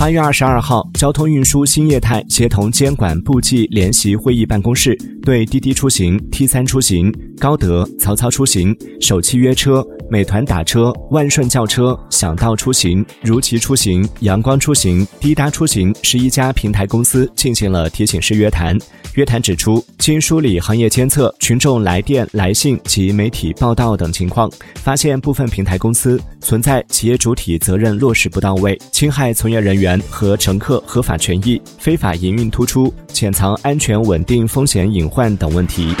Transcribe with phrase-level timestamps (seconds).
[0.00, 18.78] 八月二十二号，交通运输新业态协同监管部际联席会议办公室对滴滴出行、T 三出行、高德、曹操出行、首汽约车、美团打车、万顺轿车、想到出行、如祺出行、阳光出行、滴答出行十一家平台公司进行了提醒式约谈。
[19.16, 29.89] 约谈指出，经梳理行业监测、群众来电来信及媒体报道等情况，发现部分平台公司存在企业主体责任落实不到位、侵害从业人员。
[30.10, 35.94] 和乘客合法权益、非法营运突出、潜藏安全稳定风险隐患等问题。